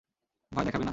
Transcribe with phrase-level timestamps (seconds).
[0.51, 0.89] ভয় দেখাবে না?